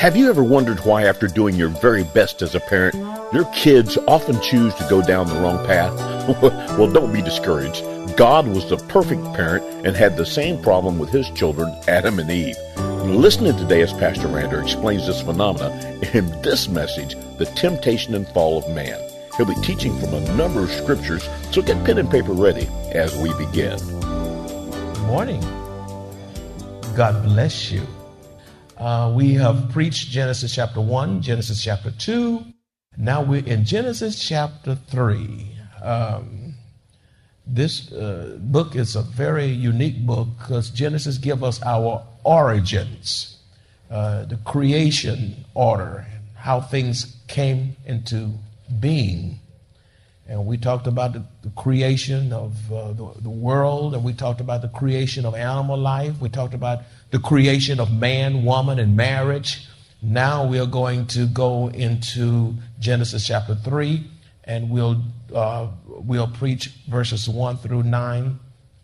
[0.00, 2.94] Have you ever wondered why, after doing your very best as a parent,
[3.34, 5.94] your kids often choose to go down the wrong path?
[6.78, 7.84] well, don't be discouraged.
[8.16, 12.30] God was the perfect parent and had the same problem with his children, Adam and
[12.30, 12.56] Eve.
[13.04, 15.68] Listen in today as Pastor Rander explains this phenomena
[16.14, 18.98] in this message, The Temptation and Fall of Man.
[19.36, 23.14] He'll be teaching from a number of scriptures, so get pen and paper ready as
[23.18, 23.78] we begin.
[25.08, 25.42] Morning.
[26.96, 27.86] God bless you.
[28.80, 32.42] Uh, we have preached Genesis chapter 1, Genesis chapter 2.
[32.96, 35.54] Now we're in Genesis chapter 3.
[35.82, 36.54] Um,
[37.46, 43.36] this uh, book is a very unique book because Genesis gives us our origins,
[43.90, 48.30] uh, the creation order, how things came into
[48.80, 49.40] being.
[50.26, 54.40] And we talked about the, the creation of uh, the, the world, and we talked
[54.40, 56.18] about the creation of animal life.
[56.18, 59.66] We talked about the creation of man, woman, and marriage.
[60.02, 64.06] Now we are going to go into Genesis chapter 3,
[64.44, 65.02] and we'll,
[65.34, 68.38] uh, we'll preach verses 1 through 9.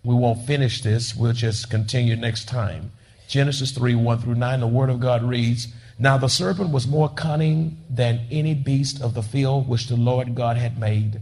[0.04, 2.92] We won't finish this, we'll just continue next time.
[3.28, 5.68] Genesis 3 1 through 9, the Word of God reads
[5.98, 10.34] Now the serpent was more cunning than any beast of the field which the Lord
[10.34, 11.20] God had made.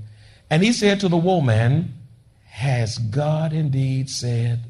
[0.50, 1.94] And he said to the woman,
[2.46, 4.64] Has God indeed said,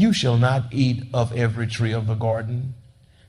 [0.00, 2.74] You shall not eat of every tree of the garden?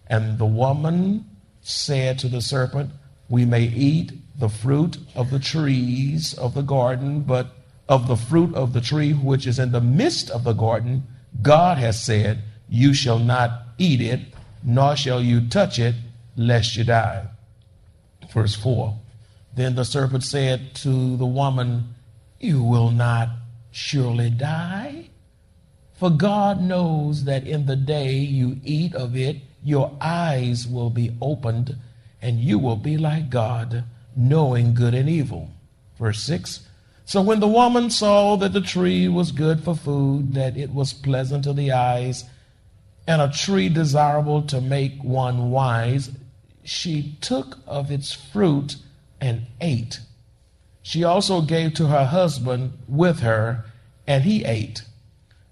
[0.08, 1.26] And the woman
[1.60, 2.92] said to the serpent,
[3.28, 7.48] We may eat the fruit of the trees of the garden, but
[7.90, 11.04] of the fruit of the tree which is in the midst of the garden,
[11.42, 14.22] God has said, You shall not eat it,
[14.64, 15.96] nor shall you touch it,
[16.38, 17.28] lest you die.
[18.32, 18.98] Verse 4
[19.54, 21.96] Then the serpent said to the woman,
[22.40, 23.28] You will not
[23.72, 25.10] surely die.
[26.02, 31.16] For God knows that in the day you eat of it, your eyes will be
[31.22, 31.78] opened,
[32.20, 33.84] and you will be like God,
[34.16, 35.52] knowing good and evil.
[36.00, 36.68] Verse 6
[37.06, 40.92] So when the woman saw that the tree was good for food, that it was
[40.92, 42.24] pleasant to the eyes,
[43.06, 46.10] and a tree desirable to make one wise,
[46.64, 48.78] she took of its fruit
[49.22, 50.00] and ate.
[50.82, 53.66] She also gave to her husband with her,
[54.08, 54.82] and he ate.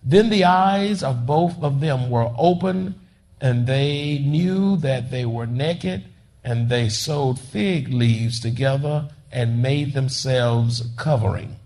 [0.03, 2.95] Then the eyes of both of them were opened,
[3.41, 6.05] and they knew that they were naked,
[6.43, 11.57] and they sewed fig leaves together and made themselves covering.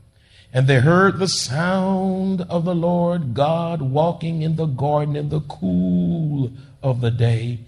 [0.51, 5.41] And they heard the sound of the Lord God walking in the garden in the
[5.41, 6.51] cool
[6.83, 7.59] of the day.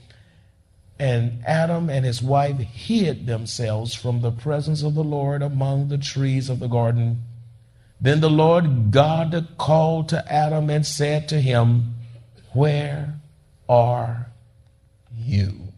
[0.99, 5.97] And Adam and his wife hid themselves from the presence of the Lord among the
[5.97, 7.21] trees of the garden.
[7.99, 11.95] Then the Lord God called to Adam and said to him,
[12.53, 13.15] Where
[13.67, 14.31] are
[15.13, 15.69] you?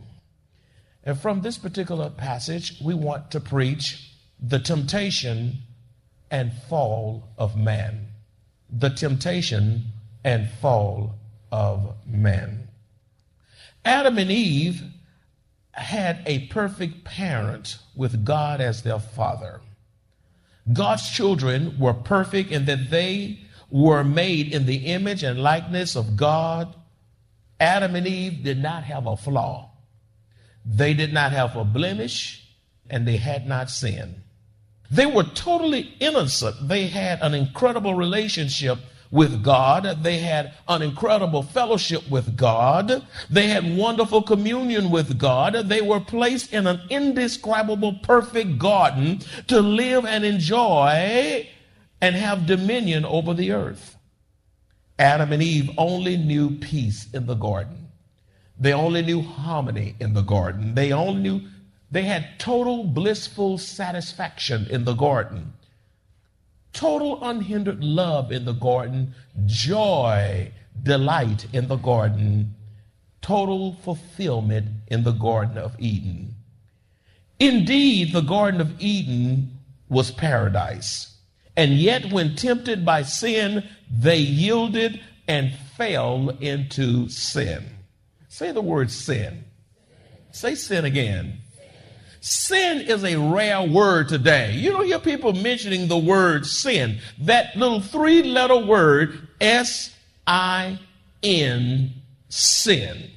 [1.03, 5.59] And from this particular passage, we want to preach the temptation
[6.29, 8.07] and fall of man.
[8.69, 9.85] The temptation
[10.23, 11.15] and fall
[11.51, 12.67] of man.
[13.85, 14.83] Adam and Eve
[15.71, 19.61] had a perfect parent with God as their father.
[20.71, 23.39] God's children were perfect in that they
[23.69, 26.75] were made in the image and likeness of God.
[27.59, 29.71] Adam and Eve did not have a flaw.
[30.65, 32.43] They did not have a blemish
[32.89, 34.21] and they had not sinned.
[34.89, 36.67] They were totally innocent.
[36.67, 38.79] They had an incredible relationship
[39.11, 40.03] with God.
[40.03, 43.05] They had an incredible fellowship with God.
[43.29, 45.53] They had wonderful communion with God.
[45.53, 51.47] They were placed in an indescribable, perfect garden to live and enjoy
[52.01, 53.95] and have dominion over the earth.
[54.99, 57.87] Adam and Eve only knew peace in the garden.
[58.59, 60.73] They only knew harmony in the garden.
[60.73, 61.41] They only knew
[61.91, 65.53] they had total blissful satisfaction in the garden
[66.77, 69.15] total unhindered love in the garden,
[69.47, 70.51] joy,
[70.83, 72.53] delight in the garden,
[73.19, 76.35] total fulfillment in the Garden of Eden.
[77.39, 79.57] Indeed, the Garden of Eden
[79.89, 81.17] was paradise.
[81.55, 87.65] And yet, when tempted by sin, they yielded and fell into sin.
[88.29, 89.45] Say the word sin.
[90.31, 91.39] Say sin again.
[92.19, 94.53] Sin is a rare word today.
[94.53, 96.99] You don't hear people mentioning the word sin.
[97.19, 100.79] That little three letter word, S I
[101.23, 101.93] N,
[102.29, 103.11] sin.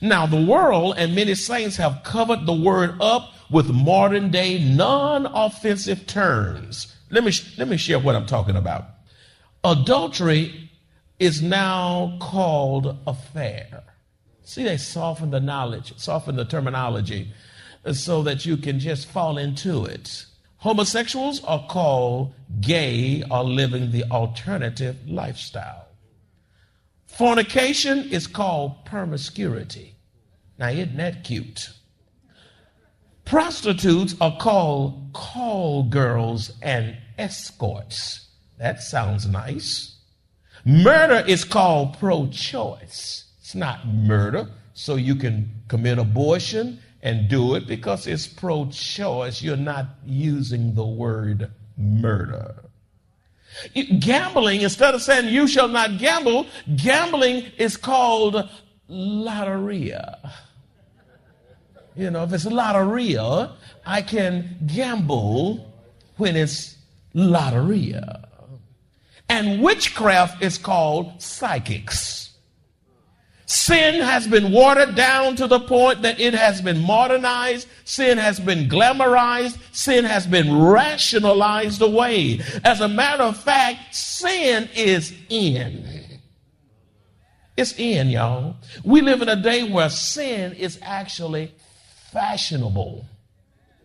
[0.00, 5.26] Now, the world and many saints have covered the word up with modern day non
[5.26, 6.94] offensive terms.
[7.10, 8.84] Let me, let me share what I'm talking about.
[9.62, 10.70] Adultery
[11.18, 13.84] is now called affair.
[14.42, 17.32] See, they soften the knowledge, soften the terminology
[17.92, 20.26] so that you can just fall into it.
[20.58, 25.86] Homosexuals are called gay or living the alternative lifestyle.
[27.06, 29.94] Fornication is called promiscuity.
[30.58, 31.70] Now, isn't that cute?
[33.24, 38.28] Prostitutes are called call girls and escorts.
[38.58, 39.96] That sounds nice.
[40.64, 43.24] Murder is called pro choice.
[43.40, 49.42] It's not murder, so you can commit abortion and do it because it's pro choice.
[49.42, 52.62] You're not using the word murder.
[54.00, 56.46] Gambling, instead of saying you shall not gamble,
[56.76, 58.48] gambling is called
[58.90, 60.30] lotteria.
[61.94, 63.52] You know, if it's lotteria,
[63.86, 65.72] I can gamble
[66.16, 66.76] when it's
[67.14, 68.26] lotteria.
[69.28, 72.25] And witchcraft is called psychics.
[73.46, 77.68] Sin has been watered down to the point that it has been modernized.
[77.84, 79.56] Sin has been glamorized.
[79.72, 82.40] Sin has been rationalized away.
[82.64, 86.18] As a matter of fact, sin is in.
[87.56, 88.56] It's in, y'all.
[88.84, 91.54] We live in a day where sin is actually
[92.12, 93.06] fashionable.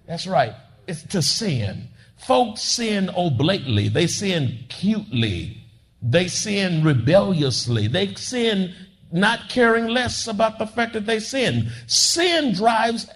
[0.08, 0.54] That's right.
[0.88, 1.88] It's to sin.
[2.18, 3.90] Folks sin oblately.
[3.90, 5.64] They sin cutely.
[6.02, 7.88] They sin rebelliously.
[7.88, 8.74] They sin
[9.12, 11.70] not caring less about the fact that they sin.
[11.88, 13.08] Sin drives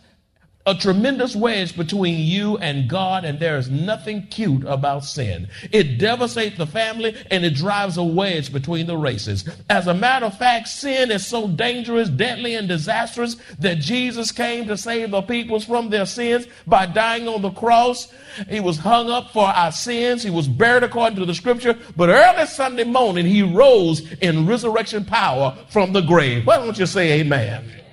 [0.67, 5.47] a tremendous wedge between you and God, and there is nothing cute about sin.
[5.71, 9.47] It devastates the family and it drives a wedge between the races.
[9.69, 14.67] As a matter of fact, sin is so dangerous, deadly, and disastrous that Jesus came
[14.67, 18.12] to save the peoples from their sins by dying on the cross.
[18.50, 20.23] He was hung up for our sins.
[20.23, 21.77] He was buried according to the scripture.
[21.95, 26.47] But early Sunday morning, he rose in resurrection power from the grave.
[26.47, 27.85] Why don't you say amen?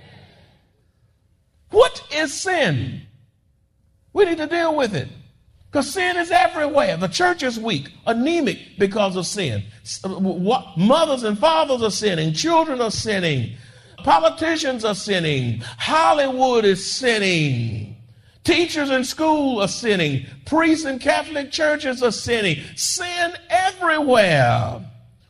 [1.73, 3.03] What is sin?
[4.13, 5.09] We need to deal with it.
[5.73, 6.99] Because sin is everywhere.
[6.99, 9.65] The church is weak, anemic because of sin.
[10.05, 10.21] Uh,
[10.77, 12.35] mothers and fathers are sinning.
[12.35, 13.57] Children are sinning.
[14.05, 15.61] Politicians are sinning.
[15.79, 17.97] Hollywood is sinning.
[18.45, 20.27] Teachers in school are sinning.
[20.45, 22.63] Priests in Catholic churches are sinning.
[22.77, 24.85] Sin everywhere.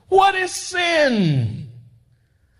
[0.08, 1.68] What is sin?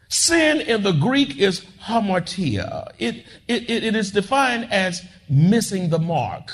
[0.09, 2.91] Sin in the Greek is hamartia.
[2.99, 6.51] It, it, it is defined as missing the mark.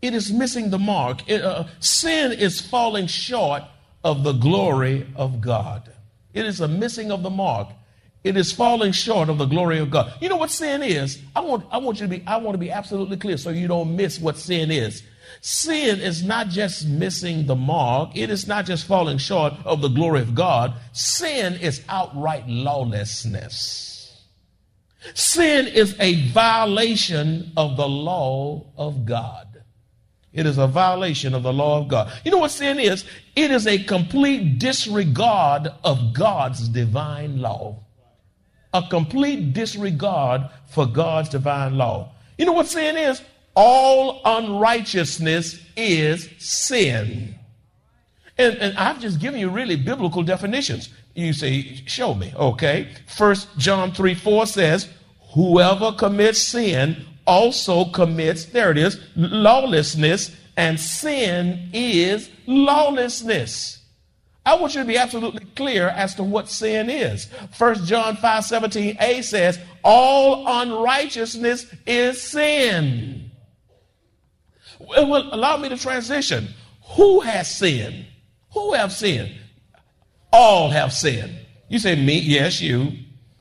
[0.00, 1.28] It is missing the mark.
[1.28, 3.62] It, uh, sin is falling short
[4.04, 5.92] of the glory of God.
[6.32, 7.68] It is a missing of the mark.
[8.24, 10.12] It is falling short of the glory of God.
[10.20, 11.20] You know what sin is?
[11.34, 13.68] I want, I want you to be, I want to be absolutely clear so you
[13.68, 15.02] don't miss what sin is.
[15.40, 19.88] Sin is not just missing the mark, it is not just falling short of the
[19.88, 20.74] glory of God.
[20.92, 23.97] Sin is outright lawlessness.
[25.14, 29.46] Sin is a violation of the law of God.
[30.32, 32.12] It is a violation of the law of God.
[32.24, 33.04] You know what sin is?
[33.34, 37.80] It is a complete disregard of God's divine law.
[38.74, 42.12] A complete disregard for God's divine law.
[42.36, 43.22] You know what sin is?
[43.60, 47.34] all unrighteousness is sin.
[48.38, 50.90] And, and, I've just given you really biblical definitions.
[51.18, 52.32] You say, show me.
[52.36, 52.86] Okay.
[53.06, 54.88] First John 3 4 says,
[55.34, 63.82] whoever commits sin also commits, there it is, lawlessness, and sin is lawlessness.
[64.46, 67.28] I want you to be absolutely clear as to what sin is.
[67.50, 73.32] First John 5 17a says, all unrighteousness is sin.
[74.78, 76.50] Well, allow me to transition.
[76.90, 78.06] Who has sinned?
[78.52, 79.34] Who have sinned?
[80.32, 81.34] All have sinned.
[81.68, 82.18] You say, me?
[82.18, 82.92] Yes, you.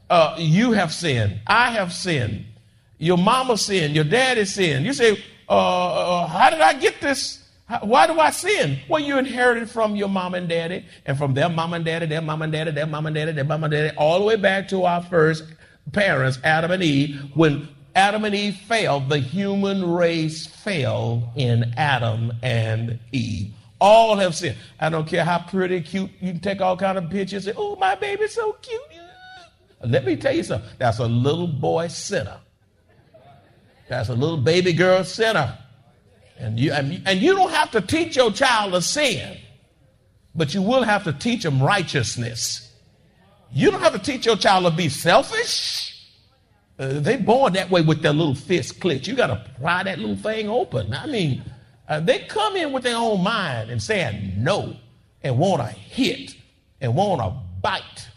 [0.10, 1.39] Uh, you have sinned.
[1.48, 2.46] I have sinned.
[2.98, 3.96] Your mama sinned.
[3.96, 4.86] Your daddy sinned.
[4.86, 7.44] You say, uh, uh, how did I get this?
[7.82, 8.79] Why do I sin?
[8.88, 12.22] Well, you inherited from your mom and daddy, and from their mom and daddy, their
[12.22, 14.70] mom and daddy, their mom and daddy, their mom and daddy, all the way back
[14.70, 15.44] to our first
[15.91, 22.32] parents, Adam and Eve, when Adam and Eve failed, the human race failed in Adam
[22.41, 23.51] and Eve.
[23.80, 24.58] All have sinned.
[24.80, 27.62] I don't care how pretty, cute, you can take all kind of pictures and say,
[27.62, 28.82] oh, my baby's so cute.
[29.84, 30.70] Let me tell you something.
[30.80, 32.40] That's a little boy sinner.
[33.88, 35.58] That's a little baby girl sinner.
[36.40, 39.38] And you, and you don't have to teach your child to sin,
[40.36, 42.74] but you will have to teach them righteousness.
[43.52, 46.06] You don't have to teach your child to be selfish.
[46.78, 49.08] Uh, they born that way with their little fist clenched.
[49.08, 50.94] You got to pry that little thing open.
[50.94, 51.44] I mean,
[51.88, 54.75] uh, they come in with their own mind and saying no
[55.24, 56.36] and want to hit
[56.82, 58.08] and want to bite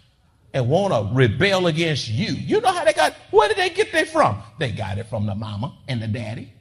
[0.53, 2.33] and want to rebel against you.
[2.33, 4.43] You know how they got, where did they get that from?
[4.59, 6.53] They got it from the mama and the daddy.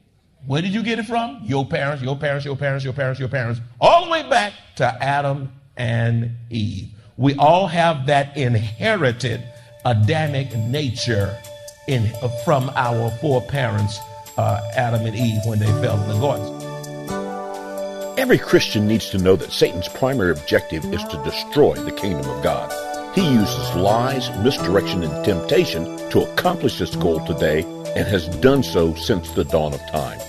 [0.46, 1.40] Where did you get it from?
[1.42, 4.86] Your parents, your parents, your parents, your parents, your parents, all the way back to
[5.02, 6.88] Adam and Eve.
[7.16, 9.42] We all have that inherited
[9.84, 11.36] Adamic nature
[11.88, 12.10] in,
[12.44, 13.98] from our four parents,
[14.38, 16.59] uh, Adam and Eve, when they fell in the garden.
[18.18, 22.42] Every Christian needs to know that Satan's primary objective is to destroy the kingdom of
[22.42, 22.70] God.
[23.14, 27.62] He uses lies, misdirection, and temptation to accomplish this goal today
[27.96, 30.20] and has done so since the dawn of time.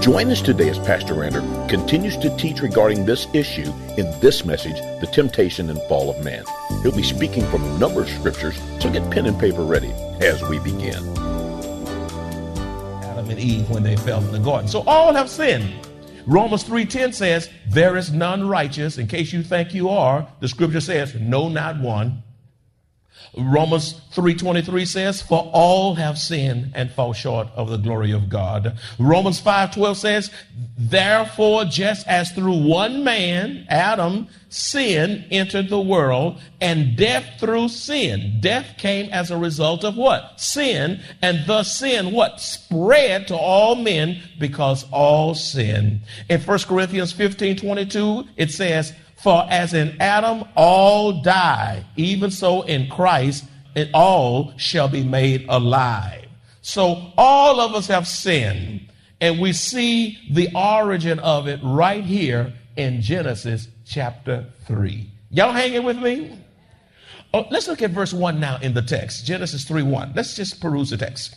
[0.00, 4.76] Join us today as Pastor Rander continues to teach regarding this issue in this message,
[5.00, 6.44] The Temptation and Fall of Man.
[6.82, 10.42] He'll be speaking from a number of scriptures, so get pen and paper ready as
[10.48, 10.96] we begin.
[13.04, 14.68] Adam and Eve when they fell in the garden.
[14.68, 15.72] So all have sinned.
[16.26, 20.80] Romans 3:10 says, "There is none righteous." In case you think you are, the scripture
[20.80, 22.22] says, "No, not one."
[23.36, 28.74] Romans 3:23 says, "For all have sinned and fall short of the glory of God."
[28.98, 30.30] Romans 5:12 says,
[30.78, 38.36] "Therefore just as through one man, Adam, sin entered the world, and death through sin.
[38.40, 40.34] Death came as a result of what?
[40.36, 42.40] Sin, and thus sin what?
[42.40, 48.92] Spread to all men because all sin." In 1 Corinthians 15:22, it says,
[49.24, 55.46] for as in Adam all die, even so in Christ it all shall be made
[55.48, 56.26] alive.
[56.60, 58.86] So all of us have sinned,
[59.22, 65.10] and we see the origin of it right here in Genesis chapter 3.
[65.30, 66.38] Y'all hanging with me?
[67.32, 69.24] Oh, let's look at verse 1 now in the text.
[69.24, 70.12] Genesis 3 1.
[70.14, 71.34] Let's just peruse the text.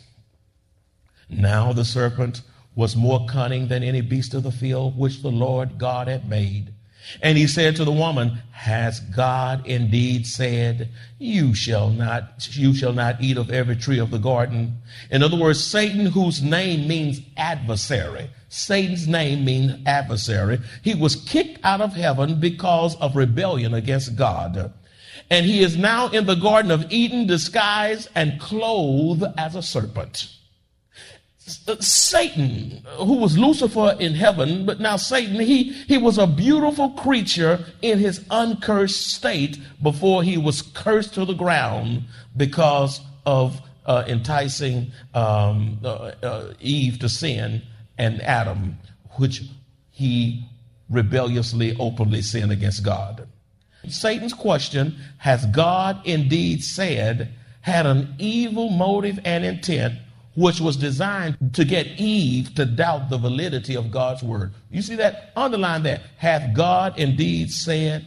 [1.29, 2.41] Now the serpent
[2.75, 6.73] was more cunning than any beast of the field which the Lord God had made.
[7.21, 12.93] And he said to the woman, Has God indeed said, You shall not, you shall
[12.93, 14.81] not eat of every tree of the garden?
[15.09, 21.59] In other words, Satan, whose name means adversary, Satan's name means adversary, he was kicked
[21.63, 24.73] out of heaven because of rebellion against God.
[25.29, 30.29] And he is now in the Garden of Eden disguised and clothed as a serpent.
[31.47, 37.63] Satan, who was Lucifer in heaven, but now Satan, he, he was a beautiful creature
[37.81, 42.03] in his uncursed state before he was cursed to the ground
[42.35, 47.61] because of uh, enticing um, uh, uh, Eve to sin
[47.97, 48.77] and Adam,
[49.11, 49.43] which
[49.91, 50.43] he
[50.89, 53.27] rebelliously, openly sinned against God.
[53.87, 59.95] Satan's question, has God indeed said, had an evil motive and intent
[60.37, 64.53] which was designed to get Eve to doubt the validity of God's word.
[64.69, 65.31] You see that?
[65.35, 66.03] Underline that.
[66.17, 68.05] Hath God indeed said?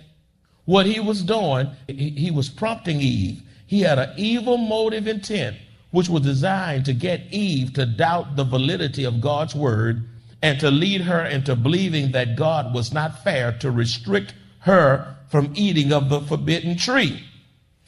[0.65, 3.43] What he was doing, he was prompting Eve.
[3.67, 5.57] He had an evil motive intent,
[5.91, 10.09] which was designed to get Eve to doubt the validity of God's word
[10.41, 15.53] and to lead her into believing that God was not fair to restrict her from
[15.57, 17.25] eating of the forbidden tree.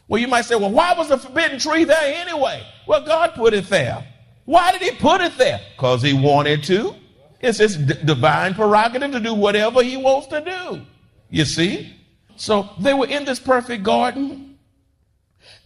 [0.09, 2.67] Well, you might say, well, why was the forbidden tree there anyway?
[2.89, 4.05] Well, God put it there.
[4.45, 5.61] Why did he put it there?
[5.77, 6.95] Because he wanted to.
[7.41, 10.83] It's his d- divine prerogative to do whatever he wants to do.
[11.31, 11.95] You see?
[12.37, 14.59] So they were in this perfect garden.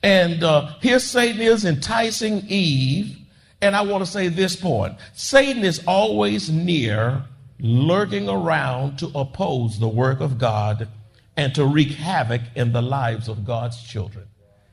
[0.03, 3.19] And uh, here Satan is enticing Eve.
[3.61, 7.25] And I want to say this point Satan is always near,
[7.59, 10.89] lurking around to oppose the work of God
[11.37, 14.27] and to wreak havoc in the lives of God's children.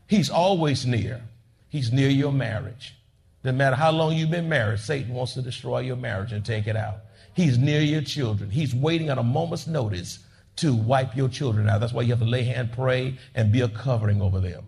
[0.07, 1.21] He's always near.
[1.69, 2.95] He's near your marriage.
[3.43, 6.67] No matter how long you've been married, Satan wants to destroy your marriage and take
[6.67, 6.99] it out.
[7.33, 8.49] He's near your children.
[8.49, 10.19] He's waiting at a moment's notice
[10.57, 11.81] to wipe your children out.
[11.81, 14.65] That's why you have to lay hand, pray, and be a covering over them.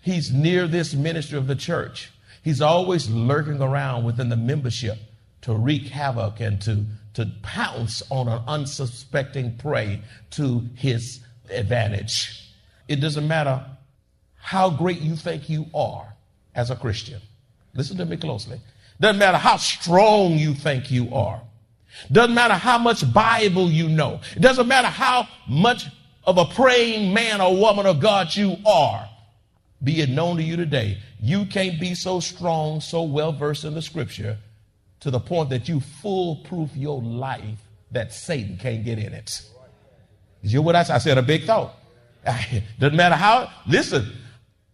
[0.00, 2.12] He's near this ministry of the church.
[2.42, 4.98] He's always lurking around within the membership
[5.42, 12.52] to wreak havoc and to, to pounce on an unsuspecting prey to his advantage.
[12.86, 13.64] It doesn't matter
[14.36, 16.14] how great you think you are
[16.54, 17.20] as a Christian.
[17.74, 18.60] Listen to me closely.
[19.00, 21.40] Doesn't matter how strong you think you are.
[22.10, 24.20] Doesn't matter how much Bible you know.
[24.36, 25.86] It doesn't matter how much
[26.24, 29.08] of a praying man or woman of God you are.
[29.82, 33.74] Be it known to you today, you can't be so strong, so well versed in
[33.74, 34.38] the scripture
[35.00, 37.58] to the point that you foolproof your life
[37.90, 39.42] that Satan can't get in it.
[40.42, 40.94] Did you hear what I said?
[40.94, 41.74] I said a big thought.
[42.78, 44.10] Doesn't matter how, listen,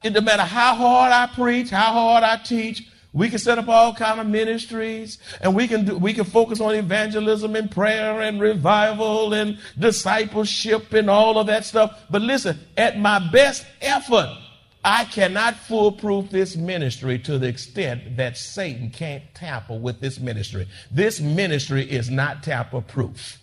[0.03, 3.69] it doesn't matter how hard I preach, how hard I teach, we can set up
[3.69, 8.21] all kind of ministries and we can do, we can focus on evangelism and prayer
[8.21, 12.05] and revival and discipleship and all of that stuff.
[12.09, 14.37] But listen, at my best effort,
[14.85, 20.69] I cannot foolproof this ministry to the extent that Satan can't tamper with this ministry.
[20.91, 23.39] This ministry is not tamper proof.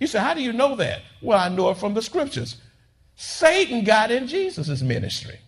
[0.00, 1.02] You say, how do you know that?
[1.22, 2.60] Well, I know it from the scriptures.
[3.20, 5.40] Satan got in Jesus' ministry.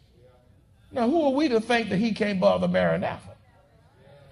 [0.91, 3.37] Now, who are we to think that he can't bother Maranatha?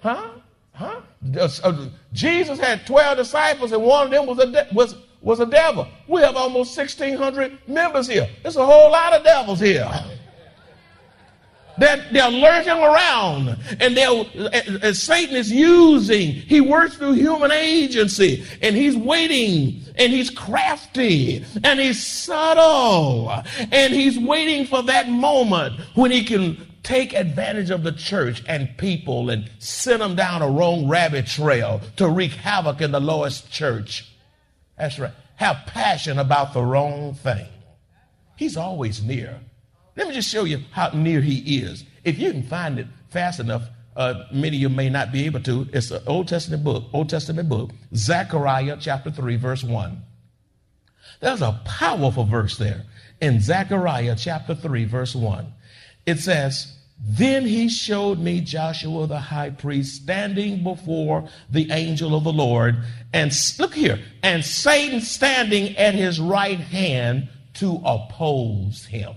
[0.01, 0.31] Huh?
[0.73, 0.99] Huh?
[1.63, 5.45] Uh, Jesus had 12 disciples, and one of them was a, de- was, was a
[5.45, 5.87] devil.
[6.05, 8.27] We have almost 1,600 members here.
[8.43, 9.89] There's a whole lot of devils here.
[11.79, 14.25] They're, they're lurking around and they're,
[14.81, 21.45] as Satan is using, he works through human agency and he's waiting and he's crafty
[21.63, 23.31] and he's subtle
[23.71, 28.77] and he's waiting for that moment when he can take advantage of the church and
[28.77, 33.51] people and send them down a wrong rabbit trail to wreak havoc in the lowest
[33.51, 34.11] church.
[34.77, 35.13] That's right.
[35.35, 37.47] Have passion about the wrong thing.
[38.35, 39.39] He's always near.
[39.99, 41.83] Let me just show you how near he is.
[42.05, 43.63] If you can find it fast enough,
[43.97, 45.67] uh, many of you may not be able to.
[45.73, 50.01] It's an Old Testament book, Old Testament book, Zechariah chapter 3, verse 1.
[51.19, 52.85] There's a powerful verse there
[53.19, 55.51] in Zechariah chapter 3, verse 1.
[56.05, 62.23] It says, Then he showed me Joshua the high priest standing before the angel of
[62.23, 62.77] the Lord,
[63.11, 69.13] and look here, and Satan standing at his right hand to oppose him.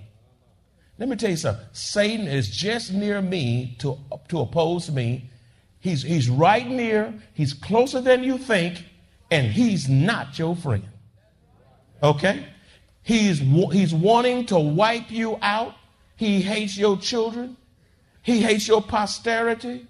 [0.99, 1.67] Let me tell you something.
[1.73, 5.31] Satan is just near me to, to oppose me.
[5.81, 8.85] He's, he's right near, he's closer than you think,
[9.31, 10.85] and he's not your friend.
[12.03, 12.47] Okay?
[13.03, 15.75] He's, he's wanting to wipe you out.
[16.17, 17.57] He hates your children.
[18.23, 19.87] He hates your posterity.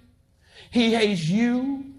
[0.71, 1.92] He hates you.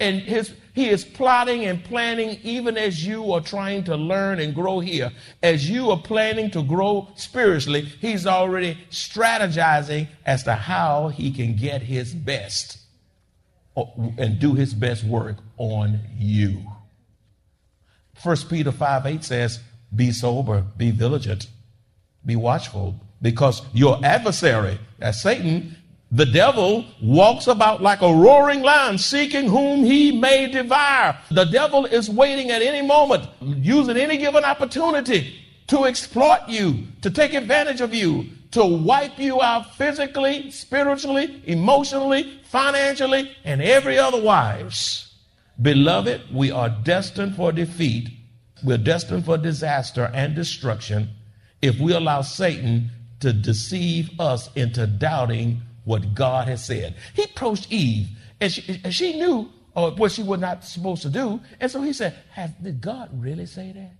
[0.00, 4.54] And his, he is plotting and planning even as you are trying to learn and
[4.54, 5.12] grow here.
[5.42, 11.54] As you are planning to grow spiritually, he's already strategizing as to how he can
[11.54, 12.78] get his best
[13.76, 13.84] uh,
[14.16, 16.62] and do his best work on you.
[18.22, 19.60] 1 Peter 5 8 says,
[19.94, 21.46] Be sober, be vigilant,
[22.24, 25.76] be watchful, because your adversary, as Satan,
[26.12, 31.16] the devil walks about like a roaring lion, seeking whom he may devour.
[31.30, 37.10] The devil is waiting at any moment, using any given opportunity to exploit you, to
[37.10, 45.14] take advantage of you, to wipe you out physically, spiritually, emotionally, financially, and every otherwise.
[45.62, 48.08] Beloved, we are destined for defeat.
[48.64, 51.10] We're destined for disaster and destruction
[51.62, 56.94] if we allow Satan to deceive us into doubting what God has said.
[57.14, 58.08] He approached Eve,
[58.40, 61.40] and she, and she knew uh, what she was not supposed to do.
[61.58, 62.14] And so he said,
[62.62, 63.96] Did God really say that?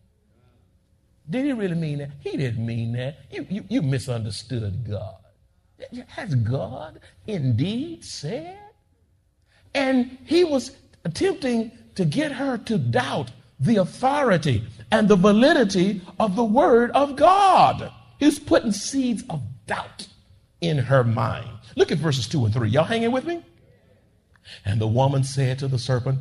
[1.29, 2.11] Did he really mean that?
[2.21, 3.19] He didn't mean that.
[3.31, 5.17] You, you, you misunderstood God.
[6.07, 8.59] Has God indeed said?
[9.75, 16.37] And he was attempting to get her to doubt the authority and the validity of
[16.37, 17.93] the word of God.
[18.19, 20.07] He was putting seeds of doubt
[20.61, 21.60] in her mind.
[21.77, 22.69] Look at verses 2 and 3.
[22.69, 23.43] Y'all hanging with me?
[24.65, 26.21] And the woman said to the serpent,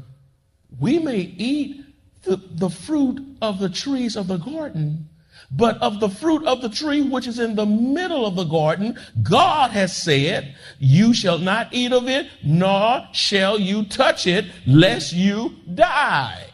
[0.79, 1.83] We may eat
[2.23, 5.09] the, the fruit of the trees of the garden,
[5.51, 8.99] but of the fruit of the tree which is in the middle of the garden,
[9.23, 15.13] God has said, You shall not eat of it, nor shall you touch it, lest
[15.13, 16.45] you die.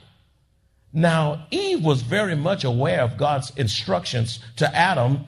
[0.93, 5.25] Now, Eve was very much aware of God's instructions to Adam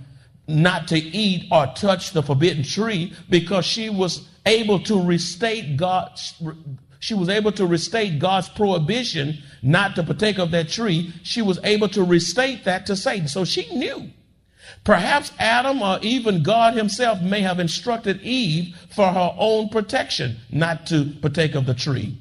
[0.47, 6.41] not to eat or touch the forbidden tree because she was able to restate God's
[6.99, 11.13] she was able to restate God's prohibition not to partake of that tree.
[11.23, 13.27] She was able to restate that to Satan.
[13.27, 14.09] So she knew.
[14.83, 20.87] Perhaps Adam or even God himself may have instructed Eve for her own protection not
[20.87, 22.17] to partake of the tree.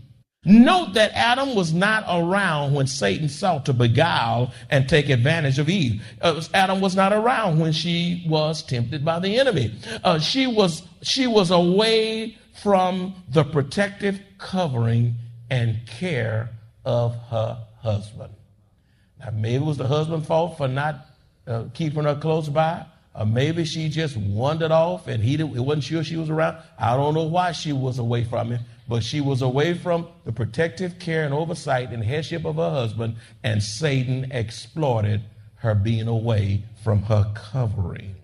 [0.48, 5.68] Note that Adam was not around when Satan sought to beguile and take advantage of
[5.68, 6.00] Eve.
[6.22, 9.74] Uh, Adam was not around when she was tempted by the enemy.
[10.04, 15.16] Uh, she was she was away from the protective covering
[15.50, 16.50] and care
[16.84, 18.32] of her husband.
[19.18, 21.06] Now, maybe it was the husband's fault for not
[21.48, 22.86] uh, keeping her close by.
[23.16, 26.58] Or maybe she just wandered off and he wasn't sure she was around.
[26.78, 30.32] I don't know why she was away from him but she was away from the
[30.32, 35.22] protective care and oversight and headship of her husband, and Satan exploited
[35.56, 38.14] her being away from her covering.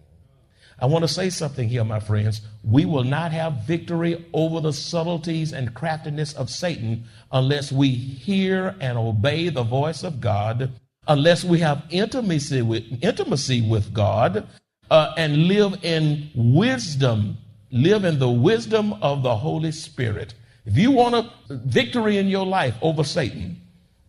[0.79, 2.40] I want to say something here, my friends.
[2.64, 8.75] We will not have victory over the subtleties and craftiness of Satan unless we hear
[8.81, 10.72] and obey the voice of God,
[11.07, 14.48] unless we have intimacy with, intimacy with God,
[14.90, 17.38] uh, and live in wisdom,
[17.70, 20.35] live in the wisdom of the Holy Spirit.
[20.64, 23.61] If you want a victory in your life over Satan,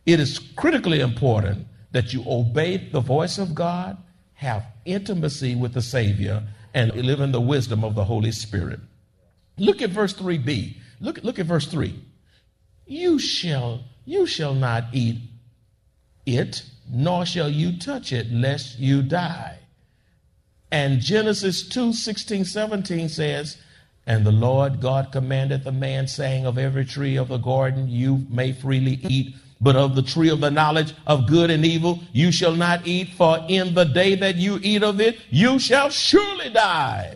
[0.06, 3.98] it is critically important that you obey the voice of God,
[4.34, 8.80] have intimacy with the Savior, and live in the wisdom of the Holy Spirit.
[9.58, 10.76] Look at verse 3b.
[11.00, 12.00] Look, look at verse 3.
[12.86, 15.22] You shall, you shall not eat
[16.26, 19.60] it, nor shall you touch it, lest you die.
[20.72, 23.58] And Genesis 2 16, 17 says,
[24.06, 28.26] and the Lord God commanded the man, saying, Of every tree of the garden you
[28.30, 32.32] may freely eat, but of the tree of the knowledge of good and evil you
[32.32, 36.50] shall not eat, for in the day that you eat of it, you shall surely
[36.50, 37.16] die.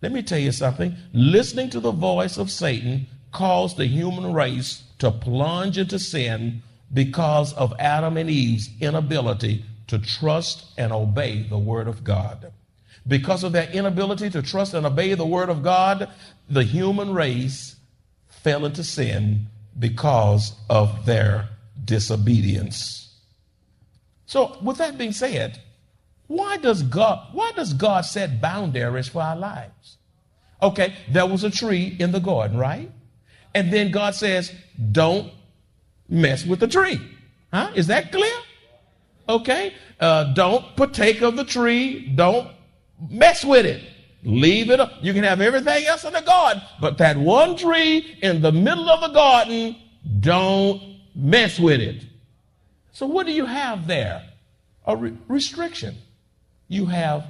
[0.00, 0.96] Let me tell you something.
[1.12, 7.52] Listening to the voice of Satan caused the human race to plunge into sin because
[7.54, 12.52] of Adam and Eve's inability to trust and obey the word of God.
[13.06, 16.08] Because of their inability to trust and obey the word of God,
[16.48, 17.76] the human race
[18.28, 19.46] fell into sin
[19.78, 21.48] because of their
[21.84, 23.14] disobedience.
[24.26, 25.60] So, with that being said,
[26.26, 29.98] why does God why does God set boundaries for our lives?
[30.62, 32.90] Okay, there was a tree in the garden, right?
[33.54, 34.52] And then God says,
[34.92, 35.32] "Don't
[36.08, 37.00] mess with the tree."
[37.52, 37.70] Huh?
[37.74, 38.36] Is that clear?
[39.28, 39.74] Okay.
[40.00, 42.08] Uh, don't partake of the tree.
[42.14, 42.48] Don't
[43.10, 43.82] mess with it.
[44.22, 44.80] Leave it.
[45.02, 48.88] You can have everything else in the garden, but that one tree in the middle
[48.88, 49.76] of the garden,
[50.20, 52.04] don't mess with it.
[52.92, 54.22] So, what do you have there?
[54.86, 55.96] A re- restriction.
[56.68, 57.26] You have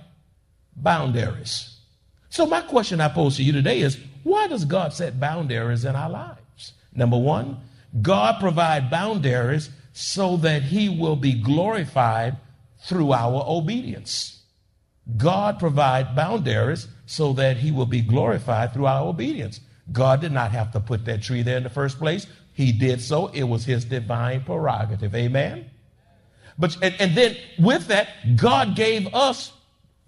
[0.76, 1.78] boundaries.
[2.30, 5.96] So, my question I pose to you today is why does God set boundaries in
[5.96, 6.72] our lives?
[6.94, 7.58] Number one,
[8.02, 12.36] God provide boundaries so that he will be glorified
[12.82, 14.42] through our obedience.
[15.16, 19.60] God provide boundaries so that he will be glorified through our obedience.
[19.92, 22.26] God did not have to put that tree there in the first place.
[22.54, 23.26] He did so.
[23.28, 25.14] It was his divine prerogative.
[25.14, 25.70] Amen.
[26.58, 29.52] But and, and then with that, God gave us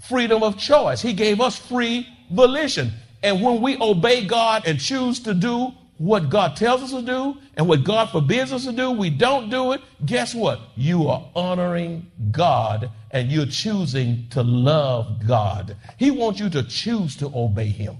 [0.08, 1.02] freedom of choice.
[1.02, 2.92] He gave us free volition.
[3.22, 7.38] And when we obey God and choose to do what God tells us to do
[7.56, 9.80] and what God forbids us to do, we don't do it.
[10.04, 10.60] Guess what?
[10.76, 15.76] You are honoring God and you're choosing to love God.
[15.96, 17.96] He wants you to choose to obey Him.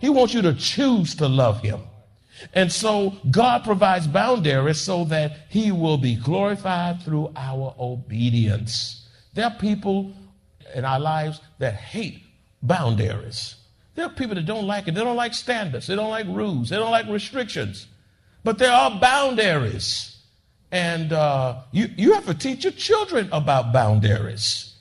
[0.00, 1.80] He wants you to choose to love Him.
[2.54, 9.08] And so God provides boundaries so that He will be glorified through our obedience.
[9.34, 10.12] There are people
[10.74, 12.22] in our lives that hate
[12.62, 13.56] boundaries.
[13.94, 14.94] There are people that don't like it.
[14.94, 15.86] They don't like standards.
[15.86, 16.70] They don't like rules.
[16.70, 17.86] They don't like restrictions.
[18.44, 20.16] But there are boundaries.
[20.70, 24.74] And uh, you, you have to teach your children about boundaries.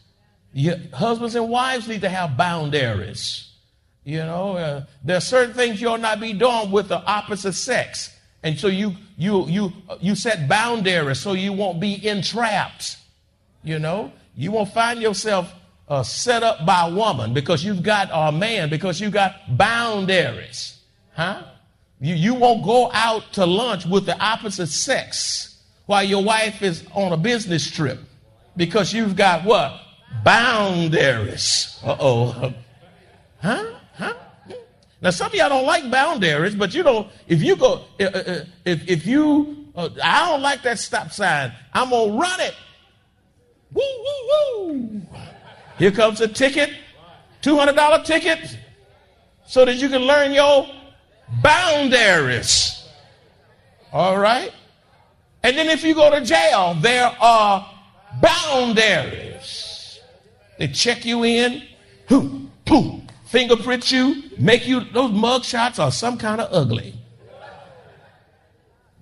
[0.54, 3.52] Your husbands and wives need to have boundaries.
[4.04, 8.16] You know, uh, there are certain things you'll not be doing with the opposite sex.
[8.44, 12.98] And so you, you, you, you set boundaries so you won't be entrapped.
[13.64, 15.54] You know, you won't find yourself
[15.92, 20.80] uh, set up by woman because you've got a man because you've got boundaries,
[21.12, 21.44] huh?
[22.00, 26.86] You, you won't go out to lunch with the opposite sex while your wife is
[26.94, 28.00] on a business trip
[28.56, 29.82] because you've got what?
[30.24, 31.78] Boundaries.
[31.84, 32.54] Uh oh.
[33.42, 33.66] Huh?
[33.96, 34.14] Huh?
[35.02, 38.46] Now, some of y'all don't like boundaries, but you know, if you go, uh, uh,
[38.64, 42.54] if, if you, uh, I don't like that stop sign, I'm to run it.
[43.74, 45.02] Woo, woo, woo.
[45.82, 46.70] Here comes a ticket,
[47.42, 48.56] $200 ticket,
[49.48, 50.68] so that you can learn your
[51.42, 52.88] boundaries.
[53.92, 54.52] All right?
[55.42, 57.68] And then if you go to jail, there are
[58.22, 60.00] boundaries.
[60.60, 61.64] They check you in,
[62.08, 66.94] whoo, boom, fingerprint you, make you, those mug shots are some kind of ugly.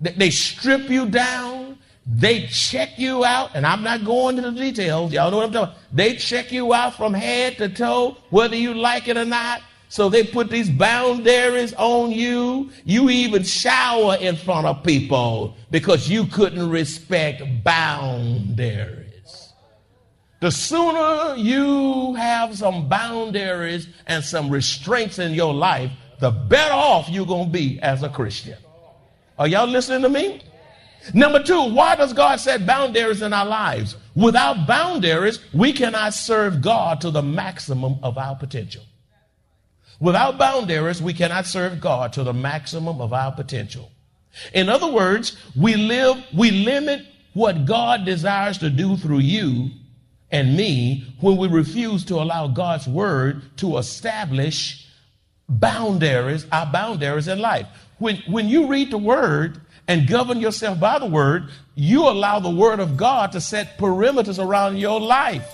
[0.00, 1.76] They strip you down.
[2.12, 5.12] They check you out, and I'm not going into the details.
[5.12, 5.96] Y'all know what I'm talking about.
[5.96, 9.62] They check you out from head to toe, whether you like it or not.
[9.88, 12.70] So they put these boundaries on you.
[12.84, 19.52] You even shower in front of people because you couldn't respect boundaries.
[20.40, 27.08] The sooner you have some boundaries and some restraints in your life, the better off
[27.08, 28.58] you're going to be as a Christian.
[29.38, 30.42] Are y'all listening to me?
[31.14, 33.96] Number two, why does God set boundaries in our lives?
[34.14, 38.82] Without boundaries, we cannot serve God to the maximum of our potential.
[39.98, 43.90] Without boundaries, we cannot serve God to the maximum of our potential.
[44.54, 49.70] In other words, we live, we limit what God desires to do through you
[50.30, 54.86] and me when we refuse to allow God's word to establish
[55.48, 57.66] boundaries, our boundaries in life.
[57.98, 62.48] When, when you read the word and govern yourself by the word, you allow the
[62.48, 65.44] word of God to set perimeters around your life.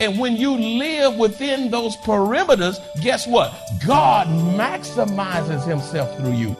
[0.00, 3.54] And when you live within those perimeters, guess what?
[3.86, 6.56] God maximizes himself through you.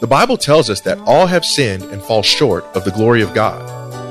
[0.00, 3.32] The Bible tells us that all have sinned and fall short of the glory of
[3.32, 3.66] God.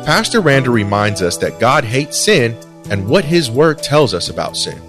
[0.07, 2.57] Pastor Rander reminds us that God hates sin
[2.89, 4.81] and what his word tells us about sin.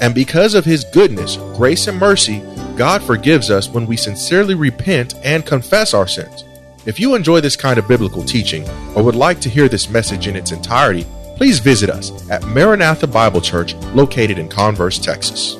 [0.00, 2.42] And because of his goodness, grace, and mercy,
[2.80, 6.44] God forgives us when we sincerely repent and confess our sins.
[6.86, 10.26] If you enjoy this kind of biblical teaching or would like to hear this message
[10.26, 11.04] in its entirety,
[11.36, 15.59] please visit us at Maranatha Bible Church located in Converse, Texas.